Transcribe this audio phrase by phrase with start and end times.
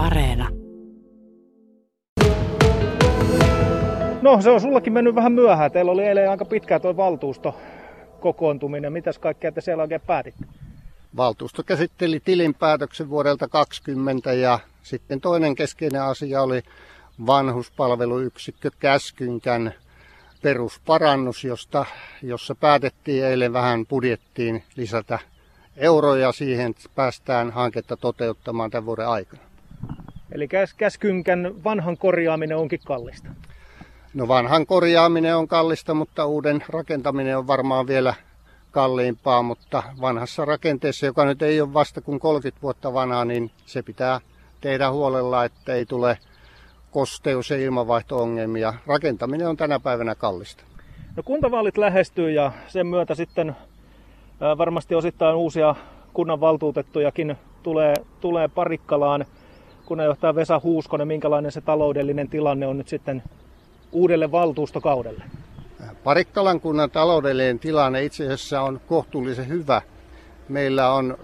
[0.00, 0.48] Areena.
[4.22, 5.72] No se on sullakin mennyt vähän myöhään.
[5.72, 7.54] Teillä oli eilen aika pitkä tuo valtuusto
[8.20, 8.92] kokoontuminen.
[8.92, 10.44] Mitäs kaikkea te siellä oikein päätitte?
[11.16, 16.62] Valtuusto käsitteli tilinpäätöksen vuodelta 2020 ja sitten toinen keskeinen asia oli
[17.26, 19.74] vanhuspalveluyksikkö Käskynkän
[20.42, 21.86] perusparannus, josta,
[22.22, 25.18] jossa päätettiin eilen vähän budjettiin lisätä
[25.76, 29.49] euroja siihen, että päästään hanketta toteuttamaan tämän vuoden aikana.
[30.32, 33.28] Eli käskynkän vanhan korjaaminen onkin kallista.
[34.14, 38.14] No vanhan korjaaminen on kallista, mutta uuden rakentaminen on varmaan vielä
[38.70, 43.82] kalliimpaa, mutta vanhassa rakenteessa, joka nyt ei ole vasta kuin 30 vuotta vanha, niin se
[43.82, 44.20] pitää
[44.60, 46.18] tehdä huolella, että ei tule
[46.90, 48.74] kosteus- ja ilmanvaihto-ongelmia.
[48.86, 50.64] Rakentaminen on tänä päivänä kallista.
[51.16, 53.56] No kuntavaalit lähestyy ja sen myötä sitten
[54.58, 55.74] varmasti osittain uusia
[56.12, 59.26] kunnanvaltuutettujakin tulee, tulee Parikkalaan.
[59.90, 63.22] Kunnanjohtaja Vesa Huuskonen, minkälainen se taloudellinen tilanne on nyt sitten
[63.92, 65.24] uudelle valtuustokaudelle?
[66.04, 69.82] Parikkalan kunnan taloudellinen tilanne itse asiassa on kohtuullisen hyvä.
[70.48, 71.18] Meillä on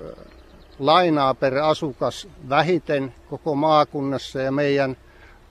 [0.79, 4.97] lainaa per asukas vähiten koko maakunnassa ja meidän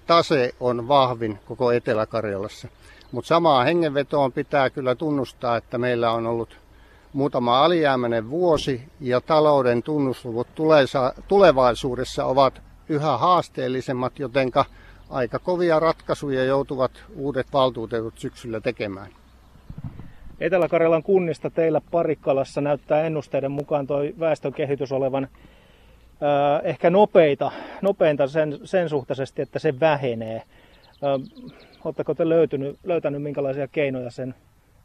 [0.08, 2.68] tase on vahvin koko Etelä-Karjalassa.
[3.12, 6.58] Mutta samaa hengenvetoon pitää kyllä tunnustaa, että meillä on ollut
[7.14, 10.48] muutama alijäämäinen vuosi ja talouden tunnusluvut
[11.28, 14.66] tulevaisuudessa ovat yhä haasteellisemmat, jotenka
[15.10, 19.12] aika kovia ratkaisuja joutuvat uudet valtuutetut syksyllä tekemään.
[20.40, 25.30] Etelä-Karjalan kunnista teillä Parikkalassa näyttää ennusteiden mukaan tuo väestön kehitys olevan äh,
[26.64, 30.36] ehkä nopeita, nopeinta sen, sen suhtaisesti, että se vähenee.
[30.36, 31.46] Äh,
[31.86, 34.36] Oletteko te löytynyt, löytänyt minkälaisia keinoja sen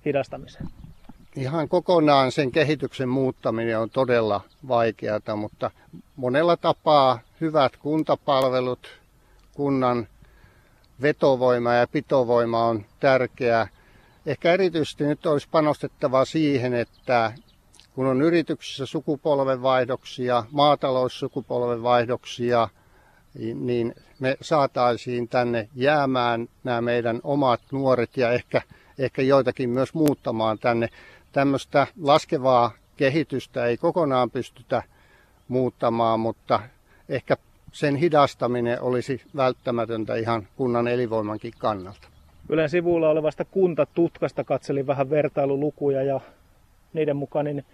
[0.05, 0.67] hidastamiseen?
[1.37, 5.71] Ihan kokonaan sen kehityksen muuttaminen on todella vaikeata, mutta
[6.17, 8.89] monella tapaa hyvät kuntapalvelut,
[9.55, 10.09] kunnan
[11.03, 13.69] vetovoima ja pitovoima on tärkeää.
[14.27, 17.33] Ehkä erityisesti nyt olisi panostettava siihen, että
[17.95, 22.69] kun on yrityksissä sukupolvenvaihdoksia, maataloussukupolvenvaihdoksia,
[23.55, 28.63] niin me saataisiin tänne jäämään nämä meidän omat nuoret ja ehkä,
[28.99, 30.89] ehkä joitakin myös muuttamaan tänne.
[31.33, 34.83] Tämmöistä laskevaa kehitystä ei kokonaan pystytä
[35.49, 36.61] muuttamaan, mutta
[37.09, 37.37] ehkä
[37.73, 42.09] sen hidastaminen olisi välttämätöntä ihan kunnan elinvoimankin kannalta.
[42.49, 46.21] Ylen sivuilla olevasta kuntatutkasta katselin vähän vertailulukuja ja
[46.93, 47.65] niiden mukaan niin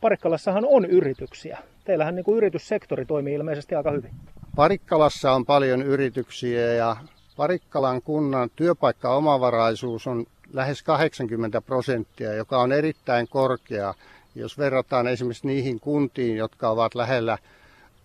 [0.00, 1.58] Parikkalassahan on yrityksiä.
[1.84, 4.10] Teillähän niin kuin yrityssektori toimii ilmeisesti aika hyvin.
[4.56, 6.96] Parikkalassa on paljon yrityksiä ja
[7.36, 13.94] Parikkalan kunnan työpaikkaomavaraisuus on lähes 80 prosenttia, joka on erittäin korkea.
[14.34, 17.38] Jos verrataan esimerkiksi niihin kuntiin, jotka ovat lähellä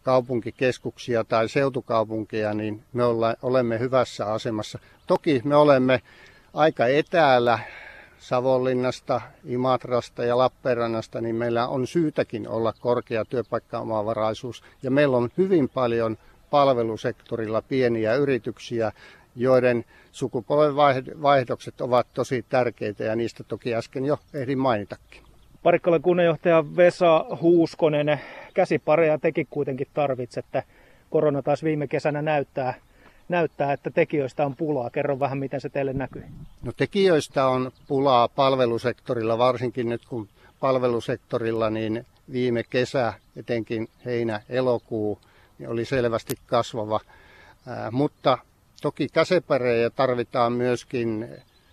[0.03, 3.03] kaupunkikeskuksia tai seutukaupunkeja, niin me
[3.41, 4.79] olemme hyvässä asemassa.
[5.07, 6.01] Toki me olemme
[6.53, 7.59] aika etäällä
[8.19, 14.63] Savonlinnasta, Imatrasta ja Lappeenrannasta, niin meillä on syytäkin olla korkea työpaikkaomavaraisuus.
[14.83, 16.17] Ja meillä on hyvin paljon
[16.49, 18.91] palvelusektorilla pieniä yrityksiä,
[19.35, 25.23] joiden sukupolvenvaihdokset ovat tosi tärkeitä ja niistä toki äsken jo ehdin mainitakin.
[25.63, 28.21] Parikkalan kunnanjohtaja Vesa Huuskonen,
[28.53, 30.63] käsipareja teki kuitenkin tarvitsette.
[31.09, 32.73] Korona taas viime kesänä näyttää,
[33.29, 34.89] näyttää, että tekijöistä on pulaa.
[34.89, 36.23] Kerro vähän, miten se teille näkyy.
[36.63, 40.27] No tekijöistä on pulaa palvelusektorilla, varsinkin nyt kun
[40.59, 45.19] palvelusektorilla niin viime kesä, etenkin heinä-elokuu,
[45.59, 46.99] niin oli selvästi kasvava.
[47.67, 48.37] Ää, mutta
[48.83, 51.27] toki käsipareja tarvitaan myöskin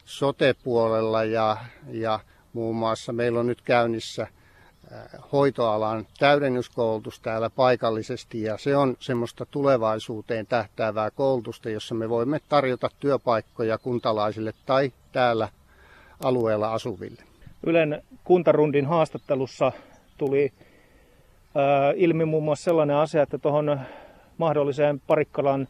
[0.04, 1.56] sotepuolella ja,
[1.88, 2.20] ja
[2.52, 4.26] muun muassa meillä on nyt käynnissä
[5.32, 12.88] hoitoalan täydennyskoulutus täällä paikallisesti ja se on semmoista tulevaisuuteen tähtäävää koulutusta, jossa me voimme tarjota
[13.00, 15.48] työpaikkoja kuntalaisille tai täällä
[16.24, 17.22] alueella asuville.
[17.66, 19.72] Ylen kuntarundin haastattelussa
[20.18, 20.52] tuli
[21.96, 23.80] ilmi muun muassa sellainen asia, että tuohon
[24.38, 25.68] mahdolliseen Parikkalan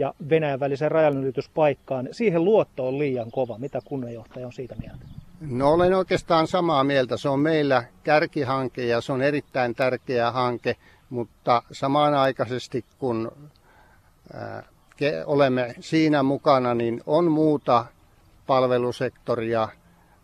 [0.00, 3.58] ja Venäjän väliseen rajanylityspaikkaan, siihen luotto on liian kova.
[3.58, 5.04] Mitä kunnanjohtaja on siitä mieltä?
[5.40, 7.16] No olen oikeastaan samaa mieltä.
[7.16, 10.76] Se on meillä kärkihanke ja se on erittäin tärkeä hanke,
[11.10, 13.32] mutta samanaikaisesti kun
[15.26, 17.84] olemme siinä mukana, niin on muuta
[18.46, 19.68] palvelusektoria,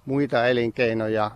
[0.06, 1.30] muita elinkeinoja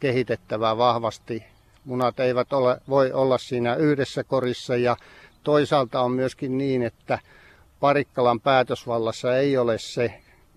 [0.00, 1.44] kehitettävää vahvasti.
[1.84, 4.96] Munat eivät ole, voi olla siinä yhdessä korissa ja
[5.44, 7.18] toisaalta on myöskin niin, että
[7.80, 10.14] Parikkalan päätösvallassa ei ole se,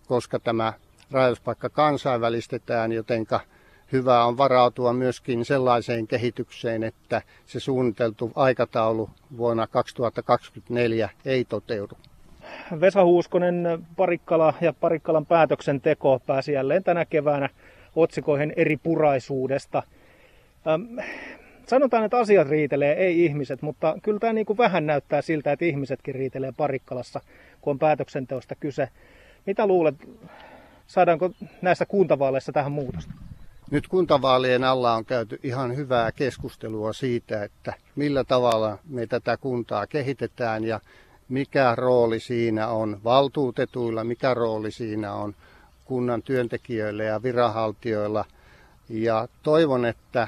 [0.07, 0.73] koska tämä
[1.11, 3.39] rajoituspaikka kansainvälistetään, jotenka
[3.91, 11.97] hyvä on varautua myöskin sellaiseen kehitykseen, että se suunniteltu aikataulu vuonna 2024 ei toteudu.
[12.79, 17.49] Vesa Huuskonen, Parikkala ja Parikkalan päätöksenteko pääsi jälleen tänä keväänä
[17.95, 19.83] otsikoihin eri puraisuudesta.
[21.67, 25.65] Sanotaan, että asiat riitelee, ei ihmiset, mutta kyllä tämä niin kuin vähän näyttää siltä, että
[25.65, 27.21] ihmisetkin riitelee Parikkalassa,
[27.61, 28.89] kun on päätöksenteosta kyse.
[29.45, 29.95] Mitä luulet,
[30.87, 31.31] saadaanko
[31.61, 33.13] näissä kuntavaaleissa tähän muutosta?
[33.71, 39.87] Nyt kuntavaalien alla on käyty ihan hyvää keskustelua siitä, että millä tavalla me tätä kuntaa
[39.87, 40.79] kehitetään ja
[41.29, 45.35] mikä rooli siinä on valtuutetuilla, mikä rooli siinä on
[45.85, 48.25] kunnan työntekijöillä ja viranhaltijoilla.
[48.89, 50.27] Ja toivon, että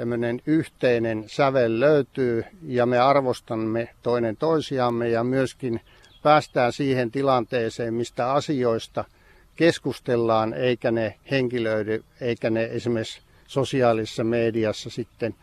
[0.00, 5.80] tämmöinen yhteinen sävel löytyy ja me arvostamme toinen toisiamme ja myöskin
[6.22, 9.04] päästään siihen tilanteeseen, mistä asioista
[9.56, 15.34] keskustellaan, eikä ne henkilöidy, eikä ne esimerkiksi sosiaalisessa mediassa sitten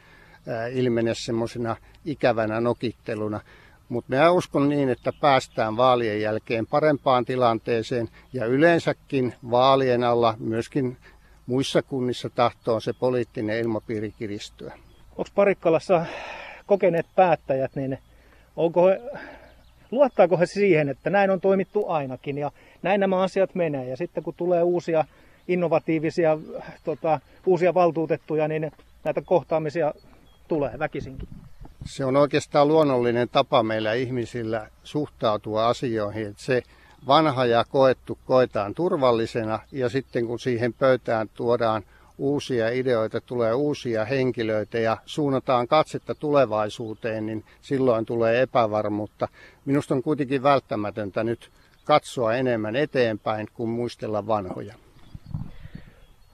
[0.71, 1.75] ilmene semmoisena
[2.06, 3.39] ikävänä nokitteluna.
[3.89, 10.98] Mutta minä uskon niin, että päästään vaalien jälkeen parempaan tilanteeseen ja yleensäkin vaalien alla myöskin
[11.47, 14.73] muissa kunnissa tahtoo se poliittinen ilmapiiri kiristyä.
[15.11, 16.05] Onko Parikkalassa
[16.65, 17.97] kokeneet päättäjät, niin
[18.55, 19.01] onko he,
[19.91, 22.51] luottaako he siihen, että näin on toimittu ainakin ja
[22.81, 23.89] näin nämä asiat menee.
[23.89, 25.05] Ja sitten kun tulee uusia
[25.47, 26.38] innovatiivisia
[26.83, 28.71] tota, uusia valtuutettuja, niin
[29.03, 29.94] näitä kohtaamisia
[30.47, 31.27] tulee väkisinkin.
[31.85, 36.27] Se on oikeastaan luonnollinen tapa meillä ihmisillä suhtautua asioihin.
[36.27, 36.63] Että se
[37.07, 41.83] vanha ja koettu koetaan turvallisena ja sitten kun siihen pöytään tuodaan
[42.18, 49.27] uusia ideoita, tulee uusia henkilöitä ja suunnataan katsetta tulevaisuuteen, niin silloin tulee epävarmuutta.
[49.65, 51.50] Minusta on kuitenkin välttämätöntä nyt
[51.86, 54.74] katsoa enemmän eteenpäin kuin muistella vanhoja.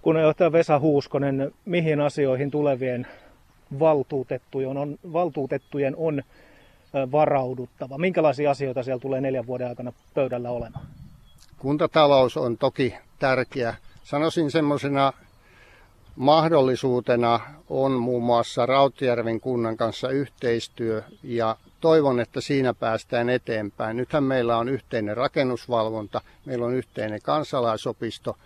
[0.02, 3.08] Kunnanjohtaja Vesa Huuskonen, mihin asioihin tulevien
[3.80, 6.24] valtuutettujen on, valtuutettujen on
[7.12, 7.98] varauduttava?
[7.98, 10.86] Minkälaisia asioita siellä tulee neljän vuoden aikana pöydällä olemaan?
[11.57, 13.75] Kuntatalous on toki tärkeä.
[14.04, 15.13] Sanoisin semmoisena
[16.16, 23.98] mahdollisuutena on muun muassa Rautjärven kunnan kanssa yhteistyö ja toivon, että siinä päästään eteenpäin.
[23.98, 28.38] Nythän meillä on yhteinen rakennusvalvonta, meillä on yhteinen kansalaisopisto.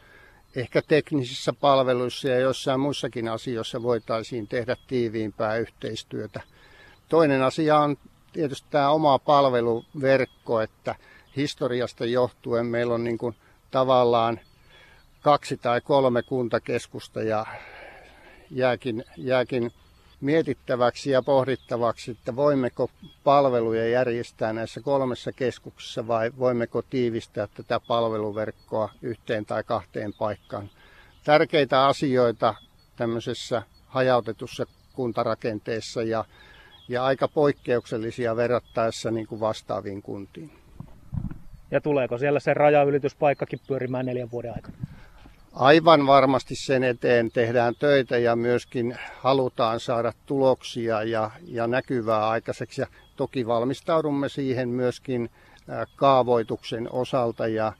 [0.56, 6.42] Ehkä teknisissä palveluissa ja jossain muissakin asioissa voitaisiin tehdä tiiviimpää yhteistyötä.
[7.10, 7.98] Toinen asia on
[8.34, 10.96] tietysti tämä oma palveluverkko, että
[11.36, 13.36] historiasta johtuen meillä on niin kuin
[13.72, 14.40] tavallaan
[15.22, 17.46] kaksi tai kolme kuntakeskusta ja
[18.52, 19.72] jääkin, jääkin
[20.22, 22.90] mietittäväksi ja pohdittavaksi, että voimmeko
[23.24, 30.70] palveluja järjestää näissä kolmessa keskuksessa vai voimmeko tiivistää tätä palveluverkkoa yhteen tai kahteen paikkaan.
[31.24, 32.56] Tärkeitä asioita
[32.96, 36.26] tämmöisessä hajautetussa kuntarakenteessa ja,
[36.90, 40.52] ja aika poikkeuksellisia verrattaessa niin kuin vastaaviin kuntiin.
[41.72, 44.78] Ja tuleeko siellä se rajaylityspaikkakin pyörimään neljän vuoden aikana?
[45.54, 52.82] Aivan varmasti sen eteen tehdään töitä ja myöskin halutaan saada tuloksia ja, ja näkyvää aikaiseksi.
[52.82, 55.30] Ja toki valmistaudumme siihen myöskin
[55.96, 57.74] kaavoituksen osalta ja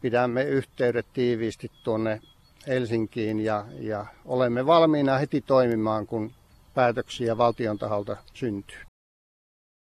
[0.00, 2.20] pidämme yhteydet tiiviisti tuonne
[2.66, 6.32] Helsinkiin ja, ja olemme valmiina heti toimimaan, kun
[6.78, 8.87] päätöksiä valtion taholta syntyy.